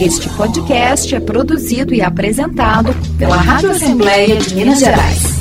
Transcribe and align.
Este 0.00 0.30
podcast 0.30 1.14
é 1.14 1.20
produzido 1.20 1.92
e 1.92 2.00
apresentado 2.00 2.88
pela 3.18 3.36
Rádio 3.36 3.70
Assembleia 3.70 4.38
de 4.38 4.54
Minas 4.54 4.80
Gerais. 4.80 5.40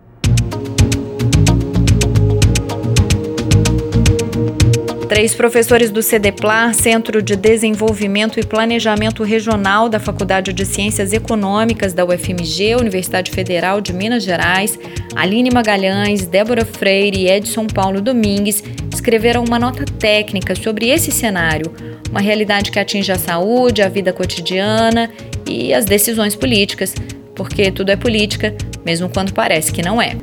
Três 5.07 5.35
professores 5.35 5.91
do 5.91 6.01
CDPLAR, 6.01 6.73
Centro 6.73 7.21
de 7.21 7.35
Desenvolvimento 7.35 8.39
e 8.39 8.43
Planejamento 8.43 9.23
Regional 9.23 9.87
da 9.87 9.99
Faculdade 9.99 10.51
de 10.51 10.65
Ciências 10.65 11.13
Econômicas 11.13 11.93
da 11.93 12.03
UFMG, 12.03 12.75
Universidade 12.75 13.29
Federal 13.29 13.79
de 13.79 13.93
Minas 13.93 14.23
Gerais, 14.23 14.79
Aline 15.15 15.51
Magalhães, 15.51 16.25
Débora 16.25 16.65
Freire 16.65 17.21
e 17.21 17.29
Edson 17.29 17.67
Paulo 17.67 18.01
Domingues, 18.01 18.63
escreveram 18.91 19.43
uma 19.43 19.59
nota 19.59 19.85
técnica 19.85 20.55
sobre 20.55 20.89
esse 20.89 21.11
cenário, 21.11 21.71
uma 22.09 22.19
realidade 22.19 22.71
que 22.71 22.79
atinge 22.79 23.11
a 23.11 23.19
saúde, 23.19 23.83
a 23.83 23.87
vida 23.87 24.11
cotidiana 24.11 25.11
e 25.47 25.71
as 25.71 25.85
decisões 25.85 26.35
políticas, 26.35 26.95
porque 27.35 27.71
tudo 27.71 27.91
é 27.91 27.95
política, 27.95 28.55
mesmo 28.83 29.07
quando 29.07 29.33
parece 29.33 29.71
que 29.71 29.83
não 29.83 30.01
é. 30.01 30.15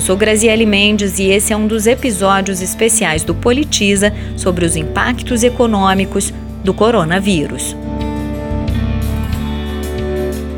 Eu 0.00 0.06
sou 0.06 0.16
Graziele 0.16 0.64
Mendes 0.64 1.18
e 1.18 1.24
esse 1.24 1.52
é 1.52 1.56
um 1.56 1.66
dos 1.66 1.86
episódios 1.86 2.62
especiais 2.62 3.22
do 3.22 3.34
Politiza 3.34 4.10
sobre 4.34 4.64
os 4.64 4.74
impactos 4.74 5.44
econômicos 5.44 6.32
do 6.64 6.72
coronavírus. 6.72 7.76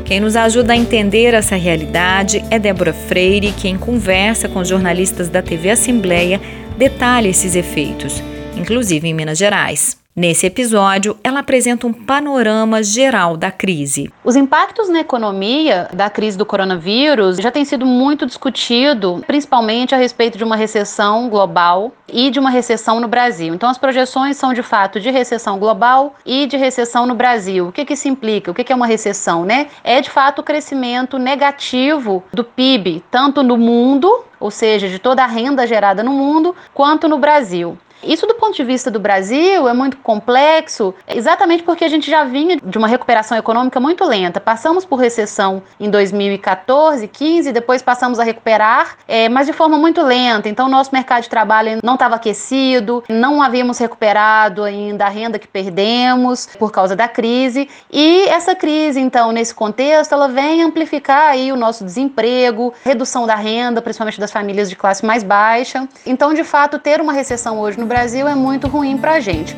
Quem 0.05 0.21
nos 0.21 0.37
ajuda 0.37 0.71
a 0.71 0.77
entender 0.77 1.33
essa 1.33 1.57
realidade 1.57 2.41
é 2.49 2.57
Débora 2.57 2.93
Freire, 2.93 3.51
quem 3.51 3.77
conversa 3.77 4.47
com 4.47 4.63
jornalistas 4.63 5.27
da 5.27 5.41
TV 5.41 5.71
Assembleia, 5.71 6.39
detalha 6.77 7.27
esses 7.27 7.53
efeitos, 7.53 8.23
inclusive 8.55 9.09
em 9.09 9.13
Minas 9.13 9.37
Gerais. 9.37 10.02
Nesse 10.15 10.45
episódio, 10.45 11.17
ela 11.23 11.39
apresenta 11.39 11.87
um 11.87 11.91
panorama 11.91 12.83
geral 12.83 13.35
da 13.35 13.49
crise. 13.49 14.13
Os 14.23 14.35
impactos 14.35 14.87
na 14.87 14.99
economia 14.99 15.89
da 15.91 16.07
crise 16.07 16.37
do 16.37 16.45
coronavírus 16.45 17.37
já 17.37 17.49
tem 17.49 17.65
sido 17.65 17.83
muito 17.83 18.23
discutido, 18.27 19.23
principalmente 19.25 19.95
a 19.95 19.97
respeito 19.97 20.37
de 20.37 20.43
uma 20.43 20.55
recessão 20.55 21.29
global 21.29 21.91
e 22.07 22.29
de 22.29 22.37
uma 22.37 22.51
recessão 22.51 22.99
no 22.99 23.07
Brasil. 23.07 23.55
Então, 23.55 23.67
as 23.67 23.79
projeções 23.79 24.37
são 24.37 24.53
de 24.53 24.61
fato 24.61 24.99
de 24.99 25.09
recessão 25.09 25.57
global 25.57 26.13
e 26.23 26.45
de 26.45 26.57
recessão 26.57 27.07
no 27.07 27.15
Brasil. 27.15 27.69
O 27.69 27.71
que, 27.71 27.83
que 27.83 27.93
isso 27.93 28.07
implica? 28.07 28.51
O 28.51 28.53
que, 28.53 28.63
que 28.63 28.71
é 28.71 28.75
uma 28.75 28.85
recessão? 28.85 29.43
Né? 29.43 29.65
É 29.83 29.99
de 29.99 30.11
fato 30.11 30.41
o 30.41 30.43
crescimento 30.43 31.17
negativo 31.17 32.23
do 32.31 32.43
PIB, 32.43 33.03
tanto 33.09 33.41
no 33.41 33.57
mundo, 33.57 34.23
ou 34.39 34.51
seja, 34.51 34.87
de 34.87 34.99
toda 34.99 35.23
a 35.23 35.27
renda 35.27 35.65
gerada 35.65 36.03
no 36.03 36.11
mundo, 36.11 36.55
quanto 36.71 37.07
no 37.07 37.17
Brasil. 37.17 37.79
Isso, 38.03 38.27
do 38.27 38.35
ponto 38.35 38.55
de 38.55 38.63
vista 38.63 38.91
do 38.91 38.99
Brasil, 38.99 39.67
é 39.67 39.73
muito 39.73 39.97
complexo, 39.97 40.93
exatamente 41.07 41.63
porque 41.63 41.85
a 41.85 41.87
gente 41.87 42.09
já 42.09 42.23
vinha 42.23 42.57
de 42.57 42.77
uma 42.77 42.87
recuperação 42.87 43.37
econômica 43.37 43.79
muito 43.79 44.03
lenta. 44.03 44.39
Passamos 44.39 44.83
por 44.85 44.97
recessão 44.97 45.63
em 45.79 45.89
2014, 45.89 47.07
15, 47.07 47.51
depois 47.51 47.81
passamos 47.81 48.19
a 48.19 48.23
recuperar, 48.23 48.97
é, 49.07 49.29
mas 49.29 49.47
de 49.47 49.53
forma 49.53 49.77
muito 49.77 50.01
lenta. 50.01 50.49
Então, 50.49 50.67
nosso 50.67 50.91
mercado 50.93 51.23
de 51.23 51.29
trabalho 51.29 51.79
não 51.83 51.93
estava 51.93 52.15
aquecido, 52.15 53.03
não 53.07 53.41
havíamos 53.41 53.77
recuperado 53.77 54.63
ainda 54.63 55.05
a 55.05 55.09
renda 55.09 55.39
que 55.39 55.47
perdemos 55.47 56.47
por 56.59 56.71
causa 56.71 56.95
da 56.95 57.07
crise. 57.07 57.69
E 57.91 58.27
essa 58.27 58.53
crise, 58.53 58.99
então, 58.99 59.31
nesse 59.31 59.55
contexto, 59.55 60.13
ela 60.13 60.27
vem 60.27 60.61
amplificar 60.61 61.29
aí 61.29 61.51
o 61.51 61.55
nosso 61.55 61.85
desemprego, 61.85 62.73
redução 62.83 63.25
da 63.25 63.35
renda, 63.35 63.81
principalmente 63.81 64.19
das 64.19 64.31
famílias 64.31 64.69
de 64.69 64.75
classe 64.75 65.05
mais 65.05 65.23
baixa. 65.23 65.87
Então, 66.05 66.33
de 66.33 66.43
fato, 66.43 66.79
ter 66.79 66.99
uma 66.99 67.13
recessão 67.13 67.59
hoje 67.59 67.79
no 67.79 67.85
Brasil 67.93 68.27
é 68.27 68.33
muito 68.33 68.67
ruim 68.67 68.97
para 68.97 69.11
a 69.11 69.19
gente. 69.19 69.55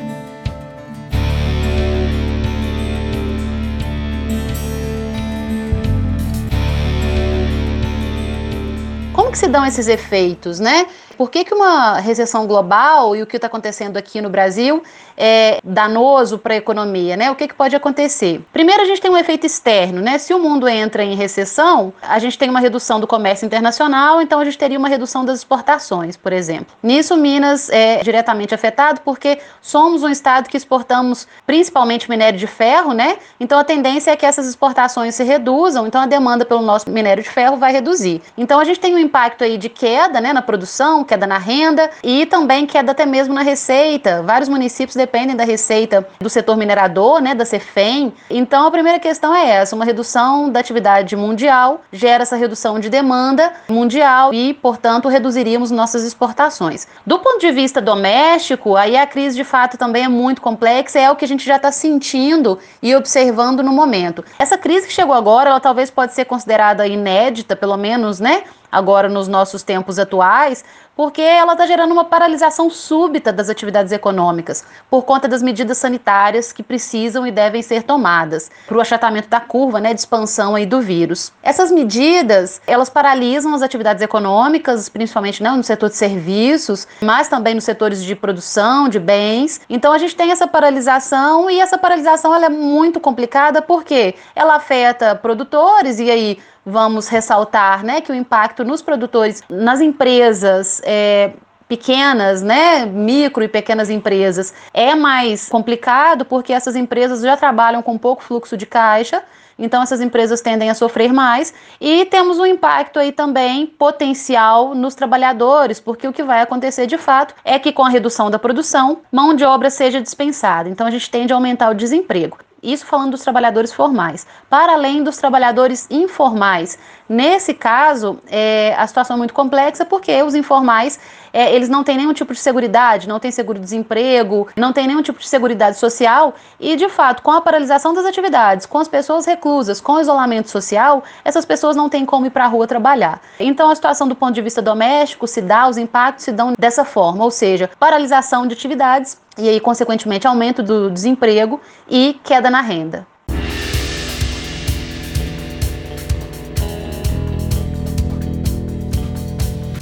Como 9.14 9.32
que 9.32 9.38
se 9.38 9.48
dão 9.48 9.64
esses 9.64 9.88
efeitos, 9.88 10.60
né? 10.60 10.84
Por 11.16 11.30
que, 11.30 11.44
que 11.44 11.54
uma 11.54 11.98
recessão 11.98 12.46
global 12.46 13.16
e 13.16 13.22
o 13.22 13.26
que 13.26 13.36
está 13.36 13.46
acontecendo 13.46 13.96
aqui 13.96 14.20
no 14.20 14.28
Brasil 14.28 14.82
é 15.16 15.58
danoso 15.64 16.38
para 16.38 16.54
a 16.54 16.56
economia, 16.56 17.16
né? 17.16 17.30
O 17.30 17.34
que, 17.34 17.48
que 17.48 17.54
pode 17.54 17.74
acontecer? 17.74 18.44
Primeiro, 18.52 18.82
a 18.82 18.84
gente 18.84 19.00
tem 19.00 19.10
um 19.10 19.16
efeito 19.16 19.46
externo, 19.46 20.00
né? 20.00 20.18
Se 20.18 20.34
o 20.34 20.38
mundo 20.38 20.68
entra 20.68 21.02
em 21.02 21.14
recessão, 21.14 21.92
a 22.02 22.18
gente 22.18 22.38
tem 22.38 22.50
uma 22.50 22.60
redução 22.60 23.00
do 23.00 23.06
comércio 23.06 23.46
internacional, 23.46 24.20
então 24.20 24.40
a 24.40 24.44
gente 24.44 24.58
teria 24.58 24.78
uma 24.78 24.88
redução 24.88 25.24
das 25.24 25.38
exportações, 25.38 26.16
por 26.16 26.32
exemplo. 26.32 26.76
Nisso, 26.82 27.16
Minas 27.16 27.70
é 27.70 28.02
diretamente 28.02 28.54
afetado 28.54 29.00
porque 29.00 29.38
somos 29.62 30.02
um 30.02 30.08
estado 30.08 30.48
que 30.48 30.56
exportamos 30.56 31.26
principalmente 31.46 32.10
minério 32.10 32.38
de 32.38 32.46
ferro, 32.46 32.92
né? 32.92 33.16
Então 33.40 33.58
a 33.58 33.64
tendência 33.64 34.10
é 34.10 34.16
que 34.16 34.26
essas 34.26 34.46
exportações 34.46 35.14
se 35.14 35.24
reduzam, 35.24 35.86
então 35.86 36.00
a 36.02 36.06
demanda 36.06 36.44
pelo 36.44 36.62
nosso 36.62 36.90
minério 36.90 37.22
de 37.22 37.30
ferro 37.30 37.56
vai 37.56 37.72
reduzir. 37.72 38.20
Então 38.36 38.60
a 38.60 38.64
gente 38.64 38.80
tem 38.80 38.94
um 38.94 38.98
impacto 38.98 39.44
aí 39.44 39.56
de 39.56 39.68
queda, 39.68 40.20
né, 40.20 40.32
na 40.32 40.42
produção, 40.42 41.04
queda 41.06 41.26
na 41.26 41.38
renda 41.38 41.90
e 42.02 42.26
também 42.26 42.66
queda 42.66 42.92
até 42.92 43.06
mesmo 43.06 43.32
na 43.32 43.42
receita. 43.42 44.22
Vários 44.22 44.48
municípios 44.48 44.96
dependem 44.96 45.34
da 45.34 45.44
receita 45.44 46.06
do 46.20 46.28
setor 46.28 46.56
minerador, 46.56 47.20
né, 47.20 47.34
da 47.34 47.44
CEFEM. 47.44 48.12
Então 48.28 48.66
a 48.66 48.70
primeira 48.70 48.98
questão 48.98 49.34
é 49.34 49.48
essa, 49.48 49.74
uma 49.74 49.84
redução 49.84 50.50
da 50.50 50.60
atividade 50.60 51.16
mundial 51.16 51.80
gera 51.92 52.22
essa 52.22 52.36
redução 52.36 52.78
de 52.78 52.90
demanda 52.90 53.52
mundial 53.68 54.34
e, 54.34 54.52
portanto, 54.54 55.08
reduziríamos 55.08 55.70
nossas 55.70 56.04
exportações. 56.04 56.86
Do 57.06 57.18
ponto 57.18 57.40
de 57.40 57.50
vista 57.52 57.80
doméstico, 57.80 58.76
aí 58.76 58.96
a 58.96 59.06
crise 59.06 59.36
de 59.36 59.44
fato 59.44 59.78
também 59.78 60.04
é 60.04 60.08
muito 60.08 60.42
complexa, 60.42 60.98
é 60.98 61.10
o 61.10 61.16
que 61.16 61.24
a 61.24 61.28
gente 61.28 61.44
já 61.46 61.56
está 61.56 61.70
sentindo 61.70 62.58
e 62.82 62.94
observando 62.94 63.62
no 63.62 63.72
momento. 63.72 64.24
Essa 64.38 64.58
crise 64.58 64.86
que 64.86 64.92
chegou 64.92 65.14
agora, 65.14 65.50
ela 65.50 65.60
talvez 65.60 65.90
pode 65.90 66.14
ser 66.14 66.24
considerada 66.24 66.86
inédita, 66.86 67.54
pelo 67.54 67.76
menos, 67.76 68.20
né, 68.20 68.42
agora 68.76 69.08
nos 69.08 69.26
nossos 69.26 69.62
tempos 69.62 69.98
atuais, 69.98 70.62
porque 70.94 71.22
ela 71.22 71.52
está 71.52 71.66
gerando 71.66 71.92
uma 71.92 72.04
paralisação 72.04 72.68
súbita 72.68 73.32
das 73.32 73.48
atividades 73.48 73.90
econômicas 73.90 74.64
por 74.90 75.02
conta 75.02 75.26
das 75.26 75.42
medidas 75.42 75.78
sanitárias 75.78 76.52
que 76.52 76.62
precisam 76.62 77.26
e 77.26 77.30
devem 77.30 77.62
ser 77.62 77.82
tomadas 77.82 78.50
para 78.66 78.76
o 78.76 78.80
achatamento 78.80 79.28
da 79.28 79.40
curva 79.40 79.80
né, 79.80 79.94
de 79.94 80.00
expansão 80.00 80.54
aí 80.54 80.66
do 80.66 80.80
vírus. 80.80 81.32
Essas 81.42 81.70
medidas 81.70 82.60
elas 82.66 82.90
paralisam 82.90 83.54
as 83.54 83.62
atividades 83.62 84.02
econômicas, 84.02 84.90
principalmente 84.90 85.42
né, 85.42 85.50
no 85.50 85.64
setor 85.64 85.88
de 85.88 85.96
serviços, 85.96 86.86
mas 87.00 87.28
também 87.28 87.54
nos 87.54 87.64
setores 87.64 88.02
de 88.02 88.14
produção 88.14 88.88
de 88.88 88.98
bens. 88.98 89.60
Então 89.70 89.92
a 89.92 89.98
gente 89.98 90.14
tem 90.14 90.30
essa 90.30 90.46
paralisação 90.46 91.50
e 91.50 91.60
essa 91.60 91.78
paralisação 91.78 92.34
ela 92.34 92.46
é 92.46 92.50
muito 92.50 93.00
complicada 93.00 93.62
porque 93.62 94.14
ela 94.34 94.56
afeta 94.56 95.14
produtores 95.14 95.98
e 95.98 96.10
aí 96.10 96.38
vamos 96.66 97.06
ressaltar 97.06 97.84
né, 97.84 98.00
que 98.00 98.10
o 98.10 98.14
impacto 98.14 98.64
nos 98.64 98.82
produtores, 98.82 99.42
nas 99.48 99.80
empresas, 99.80 100.82
é, 100.84 101.32
pequenas, 101.68 102.42
né, 102.42 102.84
micro 102.84 103.44
e 103.44 103.48
pequenas 103.48 103.88
empresas, 103.88 104.52
é 104.74 104.94
mais 104.94 105.48
complicado 105.48 106.24
porque 106.24 106.52
essas 106.52 106.74
empresas 106.74 107.22
já 107.22 107.36
trabalham 107.36 107.80
com 107.82 107.96
pouco 107.96 108.22
fluxo 108.22 108.56
de 108.56 108.66
caixa 108.66 109.22
então 109.58 109.82
essas 109.82 110.00
empresas 110.00 110.40
tendem 110.40 110.68
a 110.68 110.74
sofrer 110.74 111.12
mais 111.12 111.54
e 111.80 112.04
temos 112.06 112.38
um 112.38 112.46
impacto 112.46 112.98
aí 112.98 113.10
também 113.10 113.66
potencial 113.66 114.74
nos 114.74 114.94
trabalhadores, 114.94 115.80
porque 115.80 116.06
o 116.06 116.12
que 116.12 116.22
vai 116.22 116.42
acontecer 116.42 116.86
de 116.86 116.98
fato 116.98 117.34
é 117.44 117.58
que 117.58 117.72
com 117.72 117.84
a 117.84 117.88
redução 117.88 118.30
da 118.30 118.38
produção, 118.38 119.00
mão 119.10 119.34
de 119.34 119.44
obra 119.44 119.70
seja 119.70 120.00
dispensada. 120.00 120.68
Então 120.68 120.86
a 120.86 120.90
gente 120.90 121.10
tende 121.10 121.32
a 121.32 121.36
aumentar 121.36 121.70
o 121.70 121.74
desemprego. 121.74 122.38
Isso 122.66 122.84
falando 122.84 123.12
dos 123.12 123.22
trabalhadores 123.22 123.72
formais. 123.72 124.26
Para 124.50 124.72
além 124.72 125.04
dos 125.04 125.16
trabalhadores 125.16 125.86
informais. 125.88 126.76
Nesse 127.08 127.54
caso, 127.54 128.18
é, 128.26 128.74
a 128.76 128.84
situação 128.84 129.14
é 129.14 129.18
muito 129.18 129.32
complexa 129.32 129.84
porque 129.84 130.20
os 130.24 130.34
informais 130.34 130.98
é, 131.32 131.54
eles 131.54 131.68
não 131.68 131.84
têm 131.84 131.96
nenhum 131.96 132.12
tipo 132.12 132.32
de 132.32 132.40
seguridade, 132.40 133.06
não 133.06 133.20
tem 133.20 133.30
seguro-desemprego, 133.30 134.48
não 134.56 134.72
tem 134.72 134.88
nenhum 134.88 135.02
tipo 135.02 135.20
de 135.20 135.28
seguridade 135.28 135.78
social 135.78 136.34
e, 136.58 136.74
de 136.74 136.88
fato, 136.88 137.22
com 137.22 137.30
a 137.30 137.40
paralisação 137.40 137.94
das 137.94 138.04
atividades, 138.04 138.66
com 138.66 138.78
as 138.78 138.88
pessoas 138.88 139.26
reclusas, 139.26 139.80
com 139.80 139.92
o 139.92 140.00
isolamento 140.00 140.50
social, 140.50 141.04
essas 141.24 141.44
pessoas 141.44 141.76
não 141.76 141.88
têm 141.88 142.04
como 142.04 142.26
ir 142.26 142.30
para 142.30 142.46
a 142.46 142.48
rua 142.48 142.66
trabalhar. 142.66 143.20
Então, 143.38 143.70
a 143.70 143.74
situação 143.74 144.08
do 144.08 144.16
ponto 144.16 144.32
de 144.32 144.42
vista 144.42 144.60
doméstico 144.60 145.28
se 145.28 145.40
dá, 145.40 145.68
os 145.68 145.76
impactos 145.76 146.24
se 146.24 146.32
dão 146.32 146.54
dessa 146.58 146.84
forma, 146.84 147.22
ou 147.22 147.30
seja, 147.30 147.70
paralisação 147.78 148.46
de 148.46 148.54
atividades 148.54 149.18
e 149.38 149.48
aí, 149.48 149.60
consequentemente, 149.60 150.26
aumento 150.26 150.62
do 150.62 150.90
desemprego 150.90 151.60
e 151.88 152.18
queda 152.24 152.50
na 152.50 152.60
renda. 152.60 153.06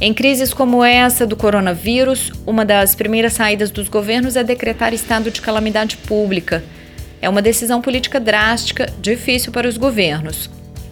Em 0.00 0.12
crises 0.12 0.52
como 0.52 0.84
essa 0.84 1.26
do 1.26 1.34
coronavírus, 1.34 2.30
uma 2.46 2.64
das 2.64 2.94
primeiras 2.94 3.32
saídas 3.32 3.70
dos 3.70 3.88
governos 3.88 4.36
é 4.36 4.44
decretar 4.44 4.92
estado 4.92 5.30
de 5.30 5.40
calamidade 5.40 5.96
pública. 5.96 6.62
É 7.22 7.28
uma 7.28 7.40
decisão 7.40 7.80
política 7.80 8.20
drástica, 8.20 8.92
difícil 9.00 9.50
para 9.50 9.66
os 9.66 9.78
governos. 9.78 10.50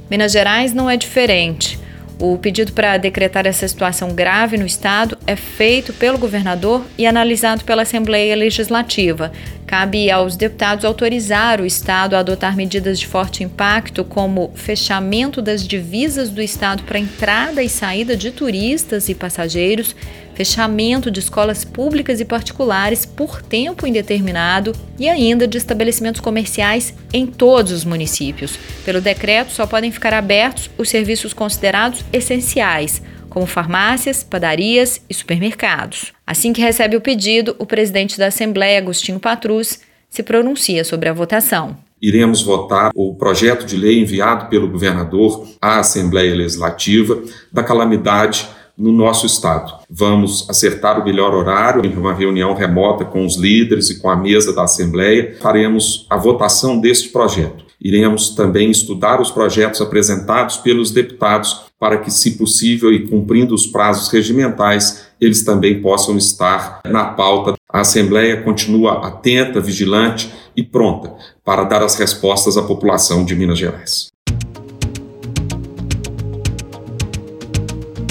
Minas 0.09 0.33
Gerais 0.33 0.73
não 0.73 0.89
é 0.89 0.97
diferente. 0.97 1.79
O 2.19 2.39
pedido 2.39 2.73
para 2.73 2.97
decretar 2.97 3.47
essa 3.47 3.67
situação 3.67 4.15
grave 4.15 4.57
no 4.57 4.65
estado 4.65 5.19
é 5.27 5.37
feito 5.37 5.93
pelo 5.93 6.19
governador 6.19 6.85
e 6.99 7.07
analisado 7.07 7.65
pela 7.65 7.83
Assembleia 7.83 8.35
Legislativa. 8.35 9.33
Cabe 9.67 10.11
aos 10.11 10.37
deputados 10.37 10.85
autorizar 10.85 11.61
o 11.61 11.65
estado 11.65 12.15
a 12.15 12.19
adotar 12.19 12.55
medidas 12.55 13.01
de 13.01 13.07
forte 13.07 13.43
impacto, 13.43 14.05
como 14.05 14.53
fechamento 14.55 15.41
das 15.41 15.67
divisas 15.67 16.29
do 16.29 16.43
estado 16.43 16.83
para 16.83 16.99
entrada 16.99 17.63
e 17.63 17.69
saída 17.69 18.15
de 18.15 18.31
turistas 18.31 19.09
e 19.09 19.15
passageiros, 19.15 19.97
fechamento 20.35 21.11
de 21.11 21.21
escolas 21.21 21.65
públicas 21.65 22.21
e 22.21 22.25
particulares 22.25 23.07
por 23.07 23.41
tempo 23.41 23.87
indeterminado 23.87 24.73
e 24.99 25.09
ainda 25.09 25.47
de 25.47 25.57
estabelecimentos 25.57 26.21
comerciais 26.21 26.93
em 27.13 27.27
todos 27.27 27.73
os 27.73 27.85
municípios. 27.85 28.59
Pelo 28.85 29.01
decreto, 29.01 29.53
só 29.53 29.67
podem 29.67 29.91
ficar 29.91 30.13
abertos 30.13 30.69
os 30.77 30.91
serviços 30.91 31.33
considerados 31.33 32.05
essenciais, 32.13 33.01
como 33.33 33.47
farmácias, 33.47 34.23
padarias 34.23 35.01
e 35.09 35.15
supermercados. 35.15 36.13
Assim 36.27 36.53
que 36.53 36.61
recebe 36.61 36.97
o 36.97 37.01
pedido, 37.01 37.57
o 37.59 37.65
presidente 37.65 38.19
da 38.19 38.27
Assembleia, 38.27 38.79
Agostinho 38.79 39.19
Patrus, 39.19 39.81
se 40.11 40.23
pronuncia 40.23 40.85
sobre 40.85 41.09
a 41.09 41.15
votação 41.15 41.77
iremos 42.03 42.43
votar 42.43 42.91
o 42.97 43.15
projeto 43.15 43.65
de 43.65 43.77
lei 43.77 44.01
enviado 44.01 44.49
pelo 44.49 44.69
governador 44.69 45.47
à 45.61 45.79
Assembleia 45.79 46.35
Legislativa 46.35 47.23
da 47.53 47.63
calamidade 47.63 48.49
no 48.77 48.91
nosso 48.91 49.25
estado. 49.25 49.73
Vamos 49.89 50.51
acertar 50.51 51.01
o 51.01 51.05
melhor 51.05 51.33
horário 51.33 51.87
em 51.87 51.97
uma 51.97 52.13
reunião 52.13 52.55
remota 52.55 53.05
com 53.05 53.25
os 53.25 53.37
líderes 53.37 53.89
e 53.91 54.01
com 54.01 54.11
a 54.11 54.17
mesa 54.17 54.53
da 54.53 54.65
Assembleia. 54.65 55.37
Faremos 55.41 56.05
a 56.11 56.17
votação 56.17 56.81
deste 56.81 57.11
projeto. 57.11 57.65
Iremos 57.83 58.31
também 58.31 58.71
estudar 58.71 59.21
os 59.21 59.31
projetos 59.31 59.81
apresentados 59.81 60.57
pelos 60.59 60.93
deputados 60.93 61.63
para 61.81 61.99
que, 61.99 62.13
se 62.13 62.39
possível 62.39 62.93
e 62.93 63.09
cumprindo 63.09 63.55
os 63.55 63.67
prazos 63.67 64.09
regimentais, 64.09 65.05
eles 65.21 65.45
também 65.45 65.83
possam 65.83 66.17
estar 66.17 66.81
na 66.85 67.07
pauta. 67.07 67.55
A 67.69 67.81
Assembleia 67.81 68.41
continua 68.41 69.05
atenta, 69.05 69.61
vigilante 69.61 70.33
e 70.57 70.63
pronta 70.63 71.13
para 71.45 71.65
dar 71.65 71.83
as 71.83 71.97
respostas 71.97 72.57
à 72.57 72.63
população 72.63 73.25
de 73.25 73.35
Minas 73.35 73.59
Gerais. 73.59 74.12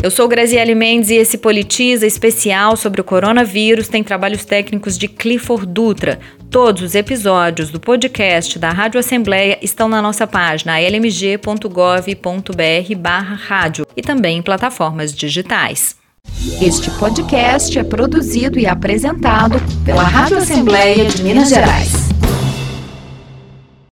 Eu 0.03 0.09
sou 0.09 0.27
Graziele 0.27 0.73
Mendes 0.73 1.11
e 1.11 1.15
esse 1.15 1.37
Politiza 1.37 2.07
especial 2.07 2.75
sobre 2.75 3.01
o 3.01 3.03
coronavírus 3.03 3.87
tem 3.87 4.03
trabalhos 4.03 4.43
técnicos 4.43 4.97
de 4.97 5.07
Clifford 5.07 5.67
Dutra. 5.67 6.19
Todos 6.49 6.81
os 6.81 6.95
episódios 6.95 7.69
do 7.69 7.79
podcast 7.79 8.57
da 8.57 8.71
Rádio 8.71 8.99
Assembleia 8.99 9.59
estão 9.61 9.87
na 9.87 10.01
nossa 10.01 10.25
página 10.25 10.81
lmg.gov.br 10.81 11.69
barra 12.97 13.35
rádio 13.35 13.85
e 13.95 14.01
também 14.01 14.39
em 14.39 14.41
plataformas 14.41 15.13
digitais. 15.13 15.95
Este 16.59 16.89
podcast 16.91 17.77
é 17.77 17.83
produzido 17.83 18.57
e 18.57 18.65
apresentado 18.65 19.61
pela 19.85 20.03
Rádio 20.03 20.37
Assembleia 20.37 21.05
de 21.05 21.21
Minas 21.21 21.49
Gerais. 21.49 22.00